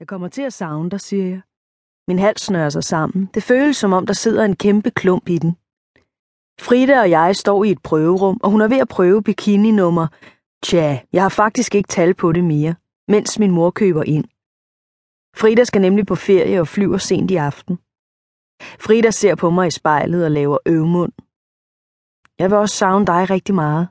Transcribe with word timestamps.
Jeg 0.00 0.08
kommer 0.08 0.28
til 0.28 0.42
at 0.42 0.52
savne 0.52 0.90
dig, 0.90 1.00
siger 1.00 1.26
jeg. 1.26 1.40
Min 2.08 2.18
hals 2.18 2.42
snører 2.42 2.68
sig 2.70 2.84
sammen. 2.84 3.30
Det 3.34 3.42
føles 3.42 3.76
som 3.76 3.92
om, 3.92 4.06
der 4.06 4.14
sidder 4.14 4.44
en 4.44 4.56
kæmpe 4.56 4.90
klump 4.90 5.28
i 5.28 5.38
den. 5.38 5.52
Frida 6.60 7.00
og 7.00 7.10
jeg 7.10 7.36
står 7.36 7.64
i 7.64 7.70
et 7.70 7.82
prøverum, 7.82 8.40
og 8.42 8.50
hun 8.50 8.60
er 8.60 8.68
ved 8.68 8.78
at 8.78 8.88
prøve 8.88 9.22
bikini-nummer. 9.22 10.06
Tja, 10.62 10.98
jeg 11.12 11.22
har 11.22 11.28
faktisk 11.28 11.74
ikke 11.74 11.88
tal 11.88 12.14
på 12.14 12.32
det 12.32 12.44
mere, 12.44 12.74
mens 13.08 13.38
min 13.38 13.50
mor 13.50 13.70
køber 13.70 14.02
ind. 14.02 14.24
Frida 15.36 15.64
skal 15.64 15.80
nemlig 15.80 16.06
på 16.06 16.14
ferie 16.14 16.60
og 16.60 16.68
flyver 16.68 16.98
sent 16.98 17.30
i 17.30 17.36
aften. 17.36 17.76
Frida 18.84 19.10
ser 19.10 19.34
på 19.34 19.50
mig 19.50 19.66
i 19.66 19.70
spejlet 19.70 20.24
og 20.24 20.30
laver 20.30 20.58
øvmund. 20.66 21.12
Jeg 22.38 22.50
vil 22.50 22.58
også 22.58 22.76
savne 22.76 23.06
dig 23.06 23.30
rigtig 23.30 23.54
meget. 23.54 23.88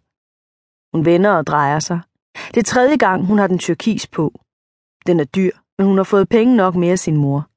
Hun 0.93 1.05
vender 1.05 1.31
og 1.31 1.47
drejer 1.47 1.79
sig. 1.79 1.99
Det 2.53 2.59
er 2.59 2.71
tredje 2.73 2.97
gang, 2.97 3.25
hun 3.25 3.37
har 3.37 3.47
den 3.47 3.59
tyrkis 3.59 4.07
på. 4.07 4.25
Den 5.07 5.19
er 5.19 5.25
dyr, 5.25 5.51
men 5.79 5.87
hun 5.87 5.97
har 5.97 6.03
fået 6.03 6.29
penge 6.29 6.55
nok 6.55 6.75
mere 6.75 6.97
sin 6.97 7.17
mor. 7.17 7.49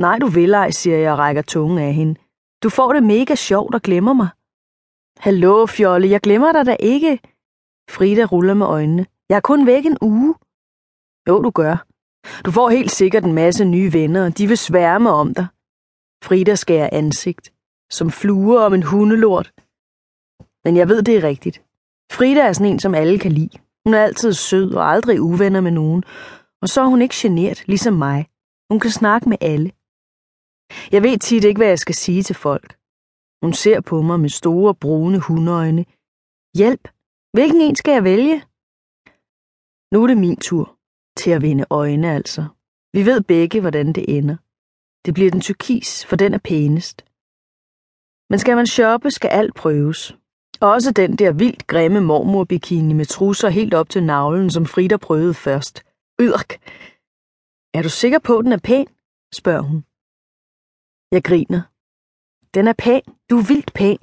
Nej, 0.00 0.18
du 0.18 0.26
vil 0.26 0.52
ej, 0.52 0.70
siger 0.70 0.96
jeg 0.96 1.12
og 1.12 1.18
rækker 1.18 1.42
tungen 1.42 1.78
af 1.78 1.94
hende. 1.94 2.20
Du 2.62 2.68
får 2.70 2.92
det 2.92 3.02
mega 3.02 3.34
sjovt 3.34 3.74
og 3.74 3.82
glemmer 3.82 4.12
mig. 4.12 4.28
Hallo, 5.18 5.66
fjolle, 5.66 6.10
jeg 6.10 6.20
glemmer 6.20 6.52
dig 6.52 6.66
da 6.66 6.76
ikke. 6.80 7.18
Frida 7.90 8.24
ruller 8.24 8.54
med 8.54 8.66
øjnene. 8.66 9.06
Jeg 9.28 9.36
er 9.36 9.40
kun 9.40 9.66
væk 9.66 9.86
en 9.86 9.98
uge. 10.00 10.34
Jo, 11.28 11.42
du 11.42 11.50
gør. 11.50 11.76
Du 12.46 12.50
får 12.50 12.68
helt 12.70 12.90
sikkert 12.90 13.24
en 13.24 13.32
masse 13.32 13.64
nye 13.64 13.92
venner, 13.92 14.24
og 14.26 14.38
de 14.38 14.46
vil 14.46 14.58
sværme 14.58 15.10
om 15.10 15.34
dig. 15.34 15.46
Frida 16.24 16.54
skærer 16.54 16.88
ansigt, 16.92 17.52
som 17.92 18.10
fluer 18.10 18.60
om 18.60 18.74
en 18.74 18.82
hundelort. 18.82 19.52
Men 20.64 20.76
jeg 20.76 20.88
ved, 20.88 21.02
det 21.02 21.16
er 21.16 21.22
rigtigt. 21.22 21.62
Frida 22.12 22.40
er 22.40 22.52
sådan 22.52 22.72
en, 22.72 22.80
som 22.80 22.94
alle 22.94 23.18
kan 23.18 23.32
lide. 23.32 23.58
Hun 23.84 23.94
er 23.94 24.02
altid 24.02 24.32
sød 24.32 24.74
og 24.74 24.90
aldrig 24.90 25.20
uvenner 25.20 25.60
med 25.60 25.70
nogen, 25.70 26.04
og 26.64 26.68
så 26.68 26.80
er 26.80 26.86
hun 26.86 27.02
ikke 27.02 27.20
genert, 27.22 27.58
ligesom 27.66 27.94
mig. 27.94 28.20
Hun 28.70 28.80
kan 28.80 28.90
snakke 28.90 29.28
med 29.28 29.38
alle. 29.40 29.68
Jeg 30.94 31.02
ved 31.02 31.18
tit 31.18 31.44
ikke, 31.44 31.58
hvad 31.58 31.72
jeg 31.74 31.78
skal 31.78 31.94
sige 31.94 32.22
til 32.22 32.36
folk. 32.46 32.70
Hun 33.42 33.52
ser 33.52 33.80
på 33.80 34.02
mig 34.02 34.20
med 34.20 34.28
store, 34.28 34.74
brune 34.74 35.18
hundøjne. 35.26 35.84
Hjælp! 36.60 36.84
Hvilken 37.36 37.60
en 37.60 37.76
skal 37.76 37.92
jeg 37.92 38.04
vælge? 38.04 38.36
Nu 39.92 40.02
er 40.02 40.06
det 40.06 40.18
min 40.18 40.36
tur. 40.36 40.66
Til 41.16 41.30
at 41.30 41.42
vinde 41.42 41.64
øjne, 41.70 42.08
altså. 42.18 42.42
Vi 42.92 43.06
ved 43.06 43.20
begge, 43.20 43.60
hvordan 43.60 43.92
det 43.92 44.04
ender. 44.16 44.36
Det 45.04 45.14
bliver 45.14 45.30
den 45.30 45.40
turkis, 45.40 46.06
for 46.08 46.16
den 46.16 46.34
er 46.34 46.42
pænest. 46.48 46.96
Men 48.30 48.38
skal 48.38 48.56
man 48.56 48.66
shoppe, 48.66 49.10
skal 49.10 49.28
alt 49.28 49.54
prøves. 49.54 50.00
Også 50.60 50.92
den 50.92 51.16
der 51.16 51.32
vildt 51.32 51.66
grimme 51.66 52.00
mormorbikini 52.00 52.92
med 52.94 53.06
trusser 53.06 53.48
helt 53.48 53.74
op 53.74 53.88
til 53.88 54.02
navlen, 54.04 54.50
som 54.50 54.66
Frida 54.66 54.96
prøvede 54.96 55.34
først. 55.34 55.76
Yrk! 56.20 56.50
Er 57.76 57.82
du 57.82 57.88
sikker 57.88 58.18
på, 58.18 58.38
at 58.38 58.44
den 58.44 58.52
er 58.52 58.62
pæn? 58.68 58.86
spørger 59.40 59.64
hun. 59.70 59.78
Jeg 61.14 61.22
griner. 61.28 61.62
Den 62.54 62.64
er 62.68 62.76
pæn. 62.84 63.04
Du 63.30 63.34
er 63.38 63.46
vildt 63.52 63.72
pæn. 63.74 64.02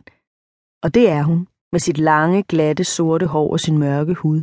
Og 0.84 0.94
det 0.96 1.10
er 1.10 1.24
hun, 1.24 1.48
med 1.72 1.80
sit 1.80 1.98
lange, 1.98 2.44
glatte, 2.44 2.84
sorte 2.84 3.28
hår 3.28 3.52
og 3.52 3.60
sin 3.60 3.78
mørke 3.78 4.14
hud. 4.14 4.42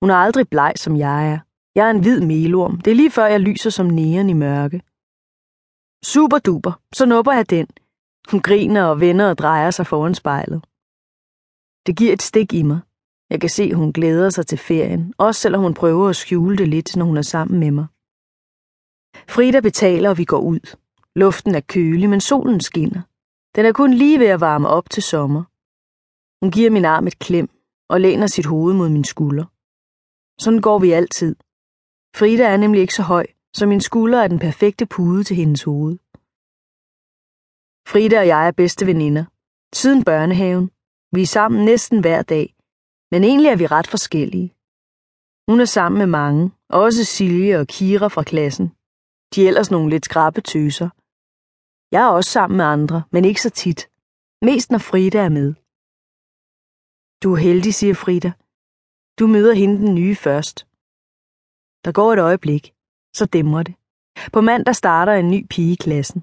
Hun 0.00 0.10
er 0.10 0.18
aldrig 0.24 0.48
bleg, 0.48 0.72
som 0.76 0.96
jeg 0.96 1.32
er. 1.32 1.38
Jeg 1.74 1.86
er 1.86 1.90
en 1.90 2.00
hvid 2.00 2.20
melorm. 2.20 2.80
Det 2.80 2.90
er 2.90 2.94
lige 2.94 3.10
før, 3.10 3.26
jeg 3.26 3.40
lyser 3.40 3.70
som 3.70 3.86
næren 3.86 4.28
i 4.30 4.32
mørke. 4.32 4.78
Super 6.12 6.38
duper. 6.38 6.72
Så 6.92 7.06
nupper 7.06 7.32
jeg 7.32 7.50
den. 7.50 7.68
Hun 8.30 8.40
griner 8.48 8.84
og 8.84 9.00
vender 9.00 9.30
og 9.30 9.38
drejer 9.38 9.70
sig 9.70 9.86
foran 9.86 10.14
spejlet. 10.14 10.60
Det 11.86 11.96
giver 11.98 12.12
et 12.12 12.22
stik 12.22 12.52
i 12.52 12.62
mig. 12.62 12.80
Jeg 13.30 13.40
kan 13.40 13.50
se, 13.50 13.62
at 13.62 13.76
hun 13.76 13.92
glæder 13.92 14.30
sig 14.30 14.46
til 14.46 14.58
ferien, 14.58 15.14
også 15.18 15.40
selvom 15.40 15.62
hun 15.62 15.74
prøver 15.74 16.08
at 16.08 16.16
skjule 16.16 16.56
det 16.56 16.68
lidt, 16.68 16.96
når 16.96 17.04
hun 17.04 17.16
er 17.16 17.22
sammen 17.22 17.60
med 17.60 17.70
mig. 17.70 17.86
Frida 19.28 19.60
betaler, 19.60 20.10
og 20.10 20.18
vi 20.18 20.24
går 20.24 20.40
ud. 20.40 20.76
Luften 21.16 21.54
er 21.54 21.60
kølig, 21.60 22.10
men 22.10 22.20
solen 22.20 22.60
skinner. 22.60 23.02
Den 23.56 23.66
er 23.66 23.72
kun 23.72 23.94
lige 23.94 24.18
ved 24.18 24.26
at 24.26 24.40
varme 24.40 24.68
op 24.68 24.90
til 24.90 25.02
sommer. 25.02 25.44
Hun 26.44 26.50
giver 26.50 26.70
min 26.70 26.84
arm 26.84 27.06
et 27.06 27.18
klem 27.18 27.48
og 27.88 28.00
læner 28.00 28.26
sit 28.26 28.46
hoved 28.46 28.74
mod 28.74 28.88
min 28.88 29.04
skulder. 29.04 29.44
Sådan 30.40 30.60
går 30.60 30.78
vi 30.78 30.90
altid. 30.92 31.36
Frida 32.16 32.44
er 32.44 32.56
nemlig 32.56 32.80
ikke 32.80 32.94
så 32.94 33.02
høj, 33.02 33.26
så 33.54 33.66
min 33.66 33.80
skulder 33.80 34.22
er 34.22 34.28
den 34.28 34.38
perfekte 34.38 34.86
pude 34.86 35.24
til 35.24 35.36
hendes 35.36 35.62
hoved. 35.62 35.98
Frida 37.88 38.18
og 38.18 38.26
jeg 38.26 38.46
er 38.46 38.50
bedste 38.50 38.86
veninder. 38.86 39.24
Siden 39.74 40.04
børnehaven. 40.04 40.70
Vi 41.12 41.22
er 41.22 41.26
sammen 41.26 41.64
næsten 41.64 42.00
hver 42.00 42.22
dag, 42.22 42.55
men 43.10 43.24
egentlig 43.24 43.50
er 43.50 43.56
vi 43.56 43.66
ret 43.66 43.88
forskellige. 43.94 44.48
Hun 45.48 45.60
er 45.60 45.70
sammen 45.76 45.98
med 45.98 46.06
mange, 46.20 46.42
også 46.68 47.04
Silje 47.04 47.58
og 47.60 47.66
Kira 47.66 48.08
fra 48.08 48.22
klassen. 48.22 48.66
De 49.32 49.42
er 49.42 49.48
ellers 49.48 49.70
nogle 49.70 49.90
lidt 49.90 50.04
skrappe 50.04 50.40
tøser. 50.40 50.88
Jeg 51.94 52.02
er 52.06 52.12
også 52.18 52.30
sammen 52.30 52.56
med 52.56 52.64
andre, 52.64 53.02
men 53.12 53.24
ikke 53.24 53.42
så 53.42 53.50
tit. 53.50 53.80
Mest 54.42 54.70
når 54.70 54.78
Frida 54.78 55.18
er 55.18 55.28
med. 55.38 55.48
Du 57.22 57.28
er 57.32 57.40
heldig, 57.46 57.74
siger 57.74 57.94
Frida. 57.94 58.32
Du 59.18 59.26
møder 59.26 59.54
hende 59.60 59.76
den 59.84 59.94
nye 59.94 60.16
først. 60.26 60.56
Der 61.84 61.92
går 61.98 62.12
et 62.12 62.18
øjeblik, 62.28 62.64
så 63.18 63.24
dæmmer 63.26 63.62
det. 63.62 63.74
På 64.32 64.40
mandag 64.40 64.76
starter 64.76 65.12
en 65.12 65.30
ny 65.30 65.46
pige 65.52 65.72
i 65.72 65.82
klassen. 65.84 66.20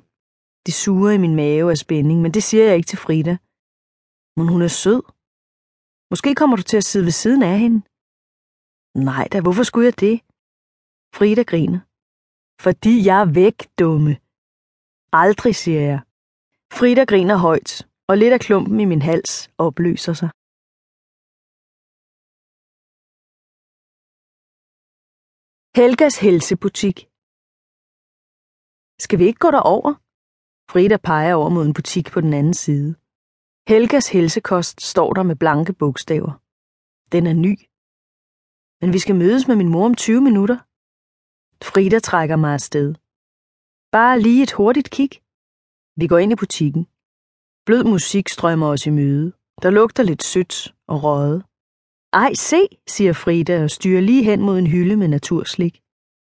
Det 0.66 0.74
suger 0.74 1.12
i 1.12 1.18
min 1.18 1.36
mave 1.36 1.72
af 1.72 1.78
spænding, 1.78 2.22
men 2.22 2.32
det 2.34 2.44
siger 2.44 2.66
jeg 2.66 2.76
ikke 2.76 2.88
til 2.88 3.04
Frida. 3.06 3.38
Men 4.38 4.48
hun 4.54 4.62
er 4.62 4.74
sød. 4.84 5.02
Måske 6.13 6.31
kommer 6.35 6.56
du 6.57 6.63
til 6.63 6.78
at 6.81 6.90
sidde 6.91 7.06
ved 7.09 7.16
siden 7.24 7.41
af 7.51 7.57
hende. 7.63 7.79
Nej 9.09 9.25
da, 9.34 9.38
hvorfor 9.41 9.63
skulle 9.69 9.85
jeg 9.90 10.00
det? 10.06 10.16
Frida 11.18 11.44
griner. 11.51 11.81
Fordi 12.66 12.94
jeg 13.07 13.18
er 13.25 13.29
væk, 13.41 13.57
dumme. 13.79 14.13
Aldrig, 15.22 15.56
siger 15.63 15.84
jeg. 15.91 16.00
Frida 16.78 17.03
griner 17.12 17.38
højt, 17.47 17.72
og 18.09 18.13
lidt 18.22 18.34
af 18.38 18.41
klumpen 18.47 18.78
i 18.84 18.85
min 18.91 19.03
hals 19.09 19.34
opløser 19.66 20.13
sig. 20.22 20.29
Helgas 25.79 26.16
helsebutik. 26.25 26.97
Skal 29.03 29.18
vi 29.19 29.25
ikke 29.29 29.41
gå 29.46 29.50
derover? 29.57 29.91
Frida 30.72 30.97
peger 31.09 31.34
over 31.40 31.50
mod 31.56 31.66
en 31.66 31.73
butik 31.78 32.06
på 32.13 32.19
den 32.25 32.34
anden 32.40 32.57
side. 32.66 33.03
Helgas 33.68 34.07
helsekost 34.09 34.81
står 34.81 35.13
der 35.13 35.24
med 35.24 35.35
blanke 35.35 35.74
bogstaver. 35.74 36.34
Den 37.12 37.28
er 37.28 37.34
ny. 37.46 37.53
Men 38.81 38.94
vi 38.94 39.00
skal 39.00 39.16
mødes 39.16 39.47
med 39.47 39.56
min 39.56 39.69
mor 39.69 39.85
om 39.85 39.96
20 39.96 40.22
minutter. 40.22 40.57
Frida 41.69 42.00
trækker 42.00 42.35
mig 42.35 42.53
afsted. 42.53 42.96
Bare 43.91 44.22
lige 44.22 44.44
et 44.44 44.52
hurtigt 44.52 44.90
kig. 44.90 45.12
Vi 46.00 46.07
går 46.07 46.18
ind 46.18 46.31
i 46.31 46.35
butikken. 46.35 46.84
Blød 47.66 47.84
musik 47.84 48.29
strømmer 48.29 48.68
os 48.68 48.85
i 48.85 48.90
møde. 48.90 49.28
Der 49.63 49.69
lugter 49.69 50.03
lidt 50.03 50.23
sødt 50.23 50.56
og 50.88 51.03
røget. 51.03 51.40
Ej, 52.13 52.34
se, 52.34 52.62
siger 52.88 53.13
Frida 53.13 53.63
og 53.63 53.69
styrer 53.69 54.02
lige 54.02 54.23
hen 54.23 54.41
mod 54.41 54.57
en 54.59 54.68
hylde 54.68 54.96
med 54.96 55.07
naturslik. 55.07 55.75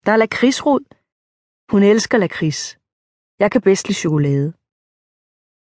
Der 0.06 0.12
er 0.12 0.18
lakridsrod. 0.24 0.84
Hun 1.72 1.84
elsker 1.84 2.18
lakrids. 2.18 2.62
Jeg 3.40 3.52
kan 3.52 3.62
bedst 3.62 3.88
lide 3.88 4.00
chokolade. 4.04 4.50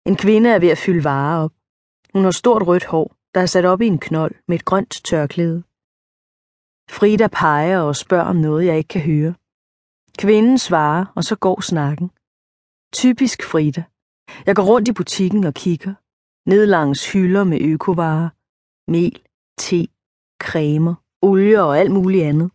En 0.09 0.17
kvinde 0.17 0.51
er 0.51 0.59
ved 0.59 0.69
at 0.69 0.79
fylde 0.79 1.05
varer 1.05 1.45
op. 1.45 1.58
Hun 2.13 2.25
har 2.25 2.31
stort 2.31 2.67
rødt 2.67 2.85
hår, 2.85 3.17
der 3.35 3.41
er 3.41 3.47
sat 3.47 3.65
op 3.65 3.81
i 3.81 3.87
en 3.87 3.99
knold 3.99 4.35
med 4.49 4.57
et 4.59 4.65
grønt 4.65 5.01
tørklæde. 5.05 5.63
Frida 6.91 7.27
peger 7.27 7.79
og 7.79 7.97
spørger 7.97 8.25
om 8.25 8.37
noget, 8.37 8.67
jeg 8.67 8.79
ikke 8.79 8.89
kan 8.89 9.01
høre. 9.01 9.35
Kvinden 10.19 10.59
svarer, 10.59 11.05
og 11.17 11.25
så 11.25 11.37
går 11.37 11.61
snakken. 11.61 12.11
Typisk 12.93 13.43
Frida. 13.51 13.85
Jeg 14.47 14.57
går 14.57 14.63
rundt 14.63 14.89
i 14.89 14.93
butikken 14.93 15.45
og 15.45 15.55
kigger. 15.55 15.95
Ned 16.51 16.67
langs 16.67 17.13
hylder 17.13 17.45
med 17.45 17.61
økovarer. 17.61 18.29
Mel, 18.91 19.23
te, 19.59 19.89
cremer, 20.43 20.95
olie 21.23 21.63
og 21.63 21.79
alt 21.79 21.91
muligt 21.91 22.25
andet. 22.25 22.51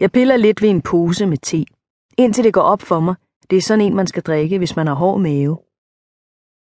Jeg 0.00 0.12
piller 0.12 0.36
lidt 0.36 0.62
ved 0.62 0.68
en 0.68 0.82
pose 0.82 1.26
med 1.26 1.38
te, 1.38 1.64
indtil 2.18 2.44
det 2.44 2.54
går 2.54 2.66
op 2.72 2.82
for 2.82 3.00
mig. 3.00 3.14
Det 3.50 3.58
er 3.58 3.62
sådan 3.62 3.84
en, 3.84 3.96
man 3.96 4.06
skal 4.06 4.22
drikke, 4.22 4.58
hvis 4.58 4.76
man 4.76 4.86
har 4.86 4.94
hård 4.94 5.20
mave. 5.20 5.58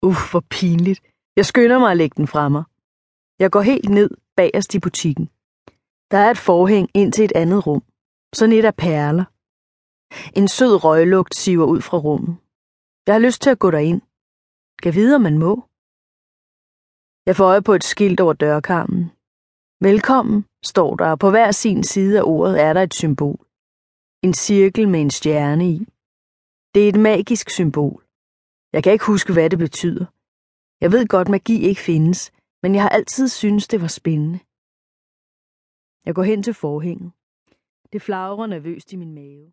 Uff, 0.07 0.31
hvor 0.31 0.43
pinligt. 0.49 1.01
Jeg 1.35 1.45
skynder 1.45 1.79
mig 1.79 1.91
at 1.91 1.97
lægge 1.97 2.15
den 2.17 2.27
fra 2.27 2.49
mig. 2.49 2.63
Jeg 3.39 3.51
går 3.51 3.61
helt 3.61 3.89
ned 3.89 4.09
bagerst 4.35 4.75
i 4.75 4.79
butikken. 4.79 5.25
Der 6.11 6.17
er 6.17 6.31
et 6.31 6.37
forhæng 6.37 6.89
ind 6.93 7.13
til 7.13 7.25
et 7.25 7.31
andet 7.35 7.67
rum. 7.67 7.83
Sådan 8.33 8.55
et 8.55 8.65
af 8.65 8.75
perler. 8.75 9.25
En 10.39 10.47
sød 10.47 10.83
røglugt 10.83 11.35
siver 11.35 11.65
ud 11.65 11.81
fra 11.81 11.97
rummet. 11.97 12.37
Jeg 13.05 13.13
har 13.15 13.19
lyst 13.19 13.41
til 13.41 13.49
at 13.49 13.59
gå 13.59 13.71
derind. 13.71 14.01
Kan 14.83 14.93
vide, 14.93 15.15
om 15.15 15.21
man 15.21 15.37
må. 15.37 15.53
Jeg 17.25 17.35
får 17.35 17.45
øje 17.45 17.61
på 17.61 17.73
et 17.73 17.83
skilt 17.83 18.19
over 18.19 18.33
dørkarmen. 18.33 19.11
Velkommen, 19.81 20.45
står 20.63 20.95
der, 20.95 21.11
og 21.11 21.19
på 21.19 21.29
hver 21.29 21.51
sin 21.51 21.83
side 21.83 22.19
af 22.19 22.23
ordet 22.23 22.61
er 22.61 22.73
der 22.73 22.83
et 22.83 22.93
symbol. 22.93 23.47
En 24.21 24.33
cirkel 24.33 24.89
med 24.89 25.01
en 25.01 25.11
stjerne 25.11 25.65
i. 25.69 25.79
Det 26.73 26.85
er 26.85 26.89
et 26.89 26.99
magisk 26.99 27.49
symbol. 27.49 28.05
Jeg 28.73 28.83
kan 28.83 28.93
ikke 28.93 29.05
huske, 29.05 29.33
hvad 29.33 29.49
det 29.49 29.59
betyder. 29.59 30.05
Jeg 30.81 30.91
ved 30.91 31.07
godt, 31.07 31.29
magi 31.29 31.57
ikke 31.69 31.81
findes, 31.81 32.31
men 32.63 32.75
jeg 32.75 32.81
har 32.81 32.89
altid 32.89 33.27
syntes, 33.27 33.67
det 33.67 33.81
var 33.81 33.87
spændende. 33.87 34.39
Jeg 36.05 36.15
går 36.15 36.23
hen 36.23 36.43
til 36.43 36.53
forhænget. 36.53 37.11
Det 37.93 38.01
flagrer 38.01 38.47
nervøst 38.47 38.93
i 38.93 38.95
min 38.95 39.13
mave. 39.13 39.51